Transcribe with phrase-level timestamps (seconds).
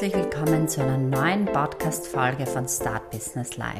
[0.00, 3.76] herzlich willkommen zu einer neuen Podcast-Folge von Start Business Live.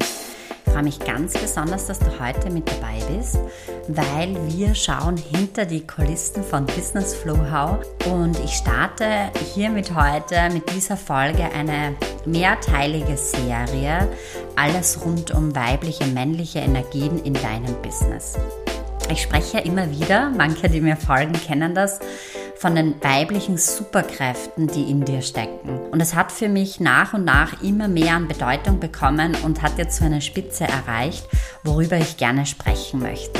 [0.67, 3.39] Ich freue mich ganz besonders, dass du heute mit dabei bist,
[3.87, 10.53] weil wir schauen hinter die Kulissen von Business Flow How und ich starte hiermit heute
[10.53, 11.95] mit dieser Folge eine
[12.27, 14.07] mehrteilige Serie,
[14.55, 18.37] alles rund um weibliche, männliche Energien in deinem Business.
[19.09, 21.99] Ich spreche immer wieder, manche, die mir folgen, kennen das,
[22.61, 25.79] von den weiblichen Superkräften, die in dir stecken.
[25.89, 29.79] Und es hat für mich nach und nach immer mehr an Bedeutung bekommen und hat
[29.79, 31.27] jetzt so eine Spitze erreicht,
[31.63, 33.39] worüber ich gerne sprechen möchte.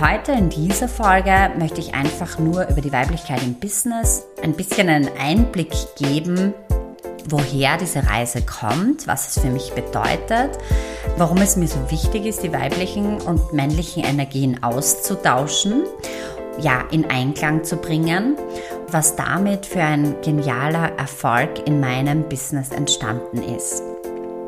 [0.00, 4.88] Heute in dieser Folge möchte ich einfach nur über die Weiblichkeit im Business ein bisschen
[4.88, 6.54] einen Einblick geben,
[7.28, 10.58] woher diese Reise kommt, was es für mich bedeutet,
[11.18, 15.82] warum es mir so wichtig ist, die weiblichen und männlichen Energien auszutauschen
[16.60, 18.36] ja, in Einklang zu bringen,
[18.88, 23.82] was damit für ein genialer Erfolg in meinem Business entstanden ist.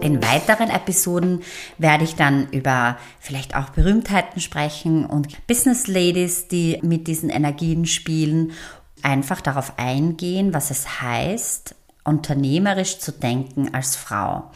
[0.01, 1.43] In weiteren Episoden
[1.79, 7.87] werde ich dann über vielleicht auch Berühmtheiten sprechen und Business Ladies, die mit diesen Energien
[7.87, 8.53] spielen,
[9.03, 14.51] einfach darauf eingehen, was es heißt, unternehmerisch zu denken als Frau.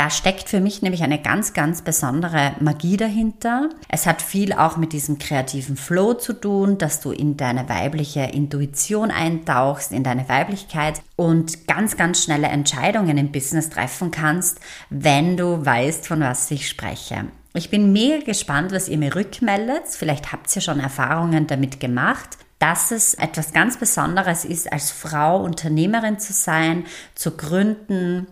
[0.00, 3.68] Da steckt für mich nämlich eine ganz, ganz besondere Magie dahinter.
[3.86, 8.20] Es hat viel auch mit diesem kreativen Flow zu tun, dass du in deine weibliche
[8.20, 15.36] Intuition eintauchst, in deine Weiblichkeit und ganz, ganz schnelle Entscheidungen im Business treffen kannst, wenn
[15.36, 17.26] du weißt, von was ich spreche.
[17.52, 19.82] Ich bin mega gespannt, was ihr mir rückmeldet.
[19.86, 25.42] Vielleicht habt ihr schon Erfahrungen damit gemacht dass es etwas ganz Besonderes ist, als Frau
[25.42, 26.84] Unternehmerin zu sein,
[27.14, 28.26] zu gründen,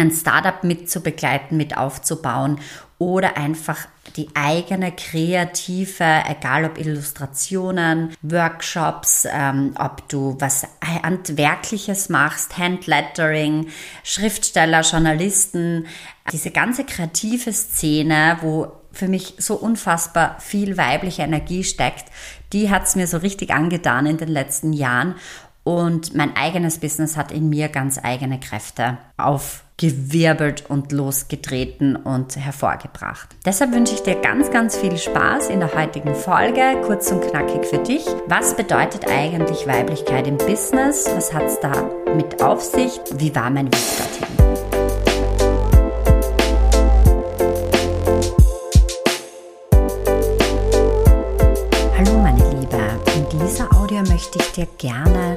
[0.00, 2.58] ein Startup mit zu begleiten, mit aufzubauen
[2.98, 12.58] oder einfach die eigene kreative, egal ob Illustrationen, Workshops, ähm, ob du was Handwerkliches machst,
[12.58, 13.68] Handlettering,
[14.04, 15.86] Schriftsteller, Journalisten,
[16.30, 22.06] diese ganze kreative Szene, wo für mich so unfassbar viel weibliche Energie steckt,
[22.52, 25.14] die hat es mir so richtig angetan in den letzten Jahren.
[25.62, 28.98] Und mein eigenes Business hat in mir ganz eigene Kräfte
[29.80, 33.28] aufgewirbelt und losgetreten und hervorgebracht.
[33.46, 37.64] Deshalb wünsche ich dir ganz, ganz viel Spaß in der heutigen Folge, kurz und knackig
[37.64, 38.04] für dich.
[38.26, 41.06] Was bedeutet eigentlich Weiblichkeit im Business?
[41.14, 43.00] Was hat es da mit auf sich?
[43.16, 44.40] Wie war mein Weg dorthin?
[54.20, 55.29] möchte ich dir gerne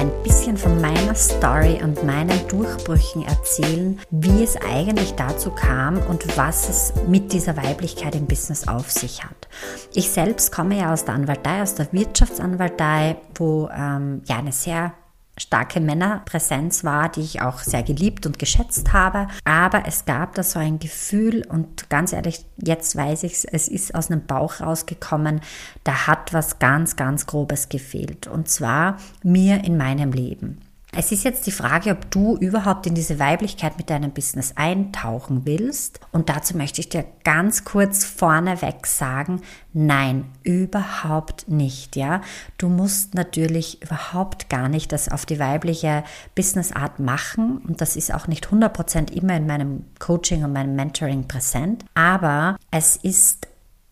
[0.00, 6.38] ein bisschen von meiner Story und meinen Durchbrüchen erzählen, wie es eigentlich dazu kam und
[6.38, 9.48] was es mit dieser Weiblichkeit im Business auf sich hat.
[9.92, 14.94] Ich selbst komme ja aus der Anwaltei, aus der Wirtschaftsanwaltei, wo ähm, ja eine sehr
[15.40, 19.28] starke Männerpräsenz war, die ich auch sehr geliebt und geschätzt habe.
[19.44, 23.68] Aber es gab da so ein Gefühl und ganz ehrlich, jetzt weiß ich es, es
[23.68, 25.40] ist aus einem Bauch rausgekommen,
[25.84, 28.26] da hat was ganz, ganz Grobes gefehlt.
[28.26, 30.58] Und zwar mir in meinem Leben.
[30.92, 35.42] Es ist jetzt die Frage, ob du überhaupt in diese Weiblichkeit mit deinem Business eintauchen
[35.44, 36.00] willst.
[36.10, 39.40] Und dazu möchte ich dir ganz kurz vorneweg sagen,
[39.72, 42.22] nein, überhaupt nicht, ja.
[42.58, 46.02] Du musst natürlich überhaupt gar nicht das auf die weibliche
[46.34, 47.58] Businessart machen.
[47.58, 51.84] Und das ist auch nicht 100% immer in meinem Coaching und meinem Mentoring präsent.
[51.94, 53.46] Aber es ist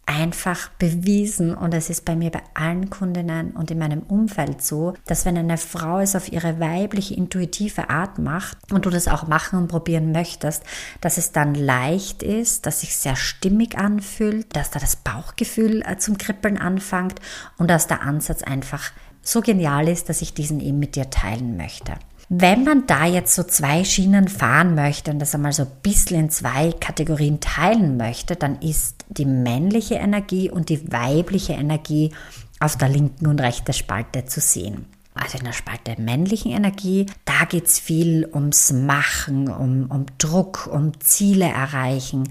[0.09, 4.95] einfach bewiesen und es ist bei mir bei allen Kundinnen und in meinem Umfeld so,
[5.05, 9.27] dass wenn eine Frau es auf ihre weibliche, intuitive Art macht und du das auch
[9.27, 10.65] machen und probieren möchtest,
[11.03, 15.99] dass es dann leicht ist, dass sich sehr stimmig anfühlt, dass da das Bauchgefühl äh,
[15.99, 17.21] zum Kribbeln anfängt
[17.59, 21.59] und dass der Ansatz einfach so genial ist, dass ich diesen eben mit dir teilen
[21.59, 21.93] möchte.
[22.31, 26.21] Wenn man da jetzt so zwei Schienen fahren möchte und das einmal so ein bisschen
[26.21, 32.13] in zwei Kategorien teilen möchte, dann ist die männliche Energie und die weibliche Energie
[32.61, 34.85] auf der linken und rechten Spalte zu sehen.
[35.15, 40.69] Also in der Spalte männlichen Energie, da geht es viel ums Machen, um, um Druck,
[40.71, 42.29] um Ziele erreichen,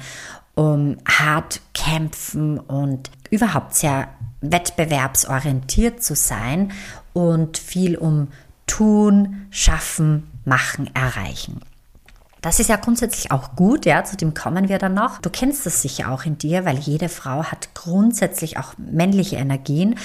[0.53, 4.09] um hart kämpfen und überhaupt sehr
[4.41, 6.71] wettbewerbsorientiert zu sein
[7.13, 8.27] und viel um
[8.67, 11.61] tun, schaffen, machen, erreichen.
[12.41, 15.19] Das ist ja grundsätzlich auch gut, ja, zu dem kommen wir dann noch.
[15.19, 19.95] Du kennst das sicher auch in dir, weil jede Frau hat grundsätzlich auch männliche Energien,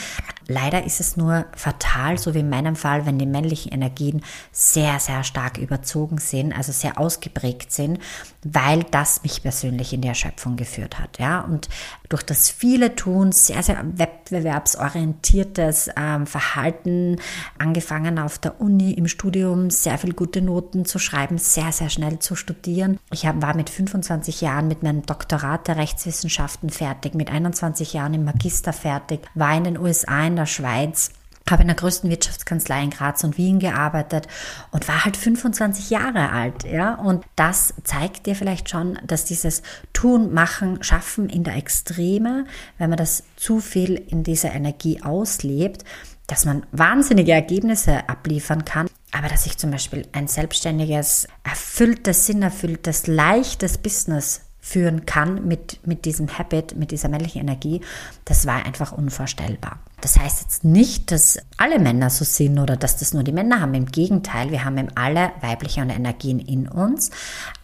[0.48, 4.98] Leider ist es nur fatal, so wie in meinem Fall, wenn die männlichen Energien sehr,
[4.98, 7.98] sehr stark überzogen sind, also sehr ausgeprägt sind,
[8.44, 11.18] weil das mich persönlich in die Erschöpfung geführt hat.
[11.18, 11.68] Ja, und
[12.08, 17.16] durch das viele Tun, sehr, sehr wettbewerbsorientiertes ähm, Verhalten,
[17.58, 22.18] angefangen auf der Uni, im Studium, sehr viel gute Noten zu schreiben, sehr, sehr schnell
[22.18, 22.98] zu studieren.
[23.12, 28.14] Ich hab, war mit 25 Jahren mit meinem Doktorat der Rechtswissenschaften fertig, mit 21 Jahren
[28.14, 31.10] im Magister fertig, war in den USA, in der Schweiz
[31.50, 34.28] habe in der größten Wirtschaftskanzlei in Graz und Wien gearbeitet
[34.70, 36.94] und war halt 25 Jahre alt, ja.
[36.94, 39.62] Und das zeigt dir vielleicht schon, dass dieses
[39.92, 42.46] Tun, Machen, Schaffen in der Extreme,
[42.78, 45.84] wenn man das zu viel in dieser Energie auslebt,
[46.26, 53.06] dass man wahnsinnige Ergebnisse abliefern kann, aber dass ich zum Beispiel ein selbstständiges, erfülltes, sinnerfülltes,
[53.06, 57.80] leichtes Business führen kann mit, mit diesem Habit, mit dieser männlichen Energie,
[58.24, 59.80] das war einfach unvorstellbar.
[60.00, 63.60] Das heißt jetzt nicht, dass alle Männer so sind oder dass das nur die Männer
[63.60, 63.74] haben.
[63.74, 67.10] Im Gegenteil, wir haben alle weibliche Energien in uns.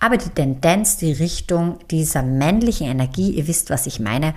[0.01, 4.35] Aber die Tendenz, die Richtung dieser männlichen Energie, ihr wisst, was ich meine,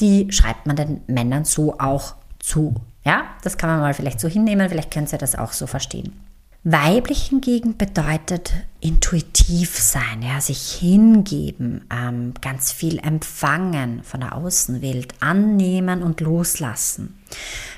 [0.00, 2.74] die schreibt man den Männern so auch zu.
[3.04, 6.12] Ja, das kann man mal vielleicht so hinnehmen, vielleicht könnt ihr das auch so verstehen.
[6.64, 15.14] Weiblich hingegen bedeutet intuitiv sein, ja, sich hingeben, ähm, ganz viel empfangen von der Außenwelt,
[15.18, 17.20] annehmen und loslassen.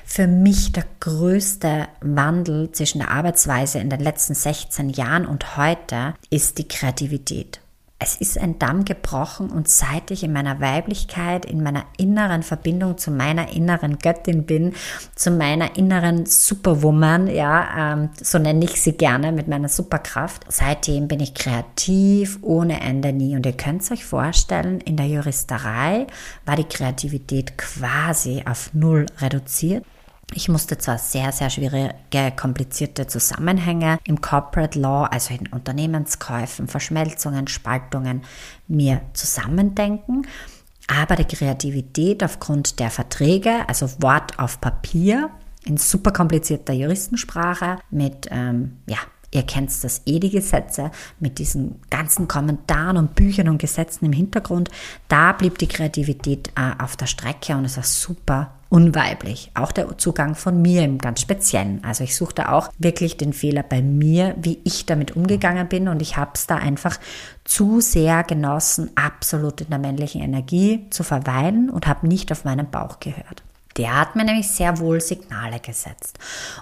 [0.05, 6.13] Für mich der größte Wandel zwischen der Arbeitsweise in den letzten 16 Jahren und heute
[6.29, 7.61] ist die Kreativität.
[7.97, 12.97] Es ist ein Damm gebrochen und seit ich in meiner Weiblichkeit, in meiner inneren Verbindung
[12.97, 14.73] zu meiner inneren Göttin bin,
[15.15, 21.07] zu meiner inneren Superwoman, ja, ähm, so nenne ich sie gerne mit meiner Superkraft, seitdem
[21.07, 23.33] bin ich kreativ ohne Ende nie.
[23.33, 26.05] Und ihr könnt es euch vorstellen, in der Juristerei
[26.45, 29.85] war die Kreativität quasi auf Null reduziert.
[30.33, 31.93] Ich musste zwar sehr, sehr schwierige,
[32.35, 38.23] komplizierte Zusammenhänge im Corporate Law, also in Unternehmenskäufen, Verschmelzungen, Spaltungen,
[38.67, 40.27] mir zusammendenken,
[40.87, 45.29] aber die Kreativität aufgrund der Verträge, also Wort auf Papier,
[45.63, 48.99] in super komplizierter Juristensprache mit ähm, ja,
[49.35, 54.13] Ihr kennt das eh, die Gesetze mit diesen ganzen Kommentaren und Büchern und Gesetzen im
[54.13, 54.69] Hintergrund.
[55.09, 59.51] Da blieb die Kreativität äh, auf der Strecke und es war super unweiblich.
[59.53, 61.81] Auch der Zugang von mir im ganz Speziellen.
[61.85, 66.01] Also ich suchte auch wirklich den Fehler bei mir, wie ich damit umgegangen bin und
[66.01, 66.99] ich habe es da einfach
[67.45, 72.69] zu sehr genossen, absolut in der männlichen Energie zu verweilen und habe nicht auf meinen
[72.69, 73.43] Bauch gehört.
[73.77, 76.19] Der hat mir nämlich sehr wohl Signale gesetzt.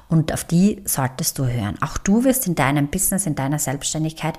[0.07, 1.77] Und auf die solltest du hören.
[1.81, 4.37] Auch du wirst in deinem Business, in deiner Selbstständigkeit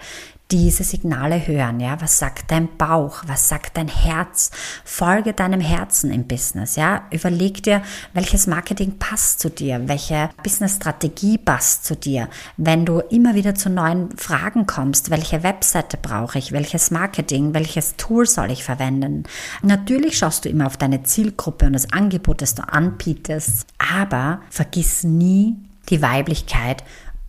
[0.51, 1.81] diese Signale hören.
[1.81, 3.23] Ja, was sagt dein Bauch?
[3.27, 4.51] Was sagt dein Herz?
[4.85, 6.77] Folge deinem Herzen im Business.
[6.77, 7.83] Ja, überleg dir,
[8.13, 12.29] welches Marketing passt zu dir, welche Businessstrategie passt zu dir.
[12.57, 17.97] Wenn du immer wieder zu neuen Fragen kommst, welche Webseite brauche ich, welches Marketing, welches
[17.97, 19.25] Tool soll ich verwenden?
[19.63, 25.05] Natürlich schaust du immer auf deine Zielgruppe und das Angebot, das du anbietest, aber vergiss
[25.05, 25.57] nie
[25.91, 26.83] die Weiblichkeit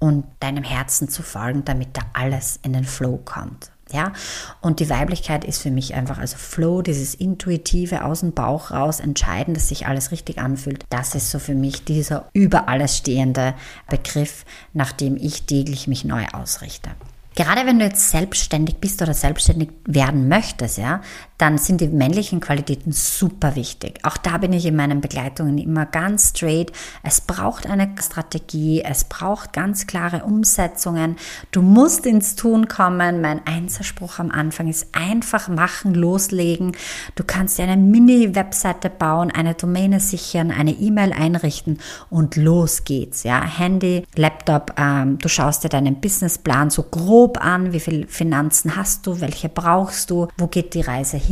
[0.05, 3.71] und deinem Herzen zu folgen, damit da alles in den Flow kommt.
[3.91, 4.13] Ja,
[4.61, 8.99] und die Weiblichkeit ist für mich einfach, also Flow, dieses intuitive aus dem Bauch raus
[8.99, 10.83] entscheiden, dass sich alles richtig anfühlt.
[10.89, 13.53] Das ist so für mich dieser über alles stehende
[13.89, 14.43] Begriff,
[14.73, 16.89] nach dem ich täglich mich neu ausrichte.
[17.35, 21.01] Gerade wenn du jetzt selbstständig bist oder selbstständig werden möchtest, ja,
[21.37, 23.99] dann sind die männlichen Qualitäten super wichtig.
[24.03, 26.71] Auch da bin ich in meinen Begleitungen immer ganz straight.
[27.03, 31.17] Es braucht eine Strategie, es braucht ganz klare Umsetzungen.
[31.51, 33.19] Du musst ins Tun kommen.
[33.19, 36.71] Mein Einzelspruch am Anfang ist einfach machen, loslegen.
[37.15, 43.23] Du kannst dir eine Mini-Webseite bauen, eine Domäne sichern, eine E-Mail einrichten und los geht's.
[43.23, 48.77] Ja, Handy, Laptop, ähm, du schaust dir deinen Businessplan so grob an, wie viel Finanzen
[48.77, 51.24] hast du, welche brauchst du, wo geht die Reise hin,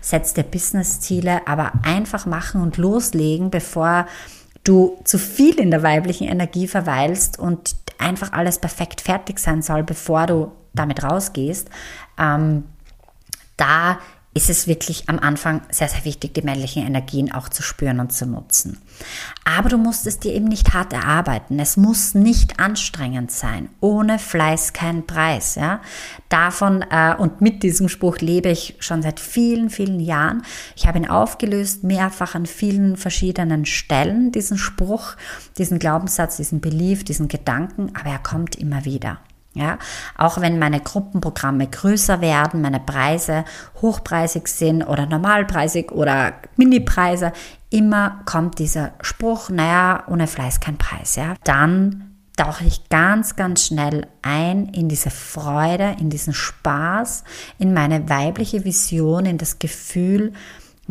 [0.00, 4.06] setz dir Businessziele, aber einfach machen und loslegen, bevor
[4.64, 9.82] du zu viel in der weiblichen Energie verweilst und einfach alles perfekt fertig sein soll,
[9.82, 11.68] bevor du damit rausgehst.
[12.18, 12.64] Ähm,
[13.56, 13.98] da
[14.32, 18.12] ist es wirklich am Anfang sehr, sehr wichtig, die männlichen Energien auch zu spüren und
[18.12, 18.78] zu nutzen.
[19.44, 21.58] Aber du musst es dir eben nicht hart erarbeiten.
[21.58, 23.70] Es muss nicht anstrengend sein.
[23.80, 25.56] Ohne Fleiß kein Preis.
[25.56, 25.80] Ja?
[26.28, 30.42] Davon äh, und mit diesem Spruch lebe ich schon seit vielen, vielen Jahren.
[30.76, 35.16] Ich habe ihn aufgelöst, mehrfach an vielen verschiedenen Stellen, diesen Spruch,
[35.58, 39.18] diesen Glaubenssatz, diesen Belief, diesen Gedanken, aber er kommt immer wieder.
[39.52, 39.78] Ja,
[40.16, 43.44] auch wenn meine Gruppenprogramme größer werden, meine Preise
[43.82, 47.32] hochpreisig sind oder normalpreisig oder Minipreise,
[47.68, 53.66] immer kommt dieser Spruch, naja, ohne Fleiß kein Preis, ja, dann tauche ich ganz, ganz
[53.66, 57.24] schnell ein in diese Freude, in diesen Spaß,
[57.58, 60.32] in meine weibliche Vision, in das Gefühl,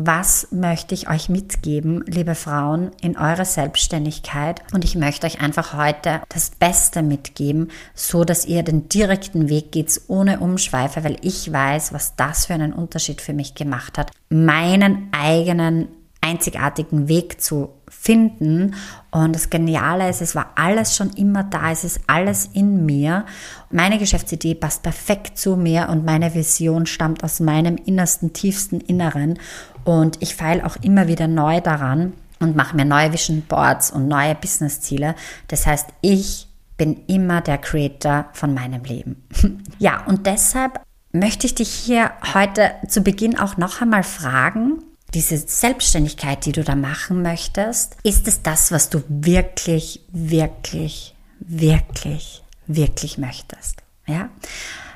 [0.02, 4.62] was möchte ich euch mitgeben, liebe Frauen, in eurer Selbstständigkeit?
[4.72, 9.72] Und ich möchte euch einfach heute das Beste mitgeben, so dass ihr den direkten Weg
[9.72, 14.10] geht, ohne Umschweife, weil ich weiß, was das für einen Unterschied für mich gemacht hat,
[14.30, 15.88] meinen eigenen
[16.30, 18.74] einzigartigen Weg zu finden.
[19.10, 23.26] Und das Geniale ist, es war alles schon immer da, es ist alles in mir.
[23.70, 29.38] Meine Geschäftsidee passt perfekt zu mir und meine Vision stammt aus meinem innersten, tiefsten Inneren.
[29.84, 34.08] Und ich feile auch immer wieder neu daran und mache mir neue Vision Boards und
[34.08, 35.14] neue Business-Ziele.
[35.48, 39.22] Das heißt, ich bin immer der Creator von meinem Leben.
[39.78, 40.80] ja, und deshalb
[41.12, 44.82] möchte ich dich hier heute zu Beginn auch noch einmal fragen,
[45.14, 52.42] diese Selbstständigkeit, die du da machen möchtest, ist es das, was du wirklich, wirklich, wirklich,
[52.66, 53.82] wirklich möchtest?
[54.06, 54.30] Ja?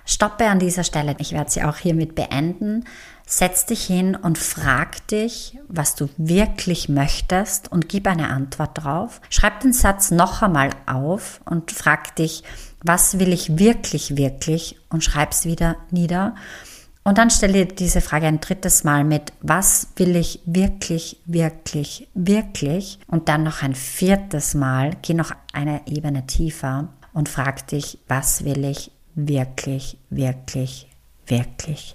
[0.07, 1.17] Stoppe an dieser Stelle.
[1.19, 2.85] Ich werde sie auch hiermit beenden.
[3.27, 9.23] Setz dich hin und frag dich, was du wirklich möchtest und gib eine Antwort drauf.
[9.31, 12.43] Schreib den Satz noch einmal auf und frag dich,
[12.83, 16.35] was will ich wirklich, wirklich und schreib's wieder nieder.
[17.05, 22.09] Und dann stelle dir diese Frage ein drittes Mal mit, was will ich wirklich, wirklich,
[22.15, 22.99] wirklich?
[23.07, 28.47] Und dann noch ein viertes Mal, geh noch eine Ebene tiefer und frag dich, was
[28.47, 30.89] will ich wirklich, wirklich,
[31.27, 31.95] wirklich,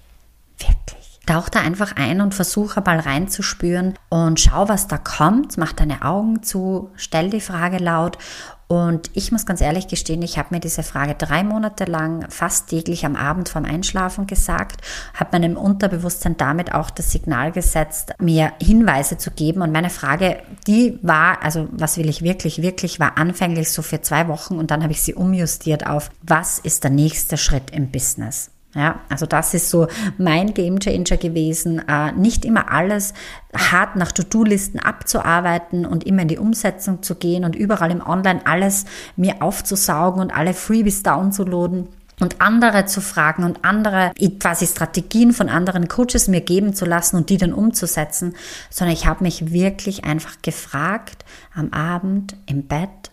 [1.30, 5.58] Tauch da einfach ein und versuche mal reinzuspüren und schau, was da kommt.
[5.58, 8.18] Mach deine Augen zu, stell die Frage laut
[8.66, 12.70] und ich muss ganz ehrlich gestehen, ich habe mir diese Frage drei Monate lang fast
[12.70, 14.80] täglich am Abend vorm Einschlafen gesagt,
[15.14, 19.62] habe meinem Unterbewusstsein damit auch das Signal gesetzt, mir Hinweise zu geben.
[19.62, 24.00] Und meine Frage, die war, also was will ich wirklich, wirklich, war anfänglich so für
[24.00, 27.92] zwei Wochen und dann habe ich sie umjustiert auf, was ist der nächste Schritt im
[27.92, 28.50] Business?
[28.74, 33.14] Ja, also das ist so mein Gamechanger gewesen, äh, nicht immer alles
[33.52, 38.40] hart nach To-Do-Listen abzuarbeiten und immer in die Umsetzung zu gehen und überall im Online
[38.44, 38.84] alles
[39.16, 41.88] mir aufzusaugen und alle Freebies downzuladen
[42.20, 47.16] und andere zu fragen und andere quasi Strategien von anderen Coaches mir geben zu lassen
[47.16, 48.36] und die dann umzusetzen,
[48.68, 51.24] sondern ich habe mich wirklich einfach gefragt
[51.54, 53.10] am Abend im Bett,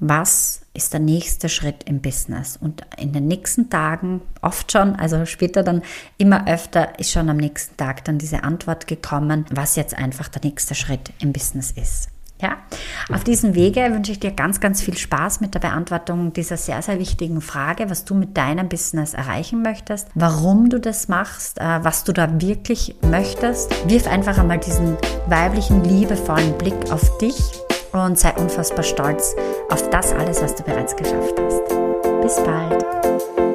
[0.00, 2.56] was ist der nächste Schritt im Business.
[2.60, 5.82] Und in den nächsten Tagen, oft schon, also später dann
[6.16, 10.42] immer öfter, ist schon am nächsten Tag dann diese Antwort gekommen, was jetzt einfach der
[10.42, 12.08] nächste Schritt im Business ist.
[12.40, 12.56] Ja,
[13.12, 16.80] auf diesem Wege wünsche ich dir ganz, ganz viel Spaß mit der Beantwortung dieser sehr,
[16.80, 21.84] sehr wichtigen Frage, was du mit deinem Business erreichen möchtest, warum du das machst, äh,
[21.84, 23.70] was du da wirklich möchtest.
[23.86, 27.34] Wirf einfach einmal diesen weiblichen, liebevollen Blick auf dich
[27.92, 29.34] und sei unfassbar stolz
[29.70, 31.68] auf das alles, was du bereits geschafft hast.
[32.22, 33.49] Bis bald.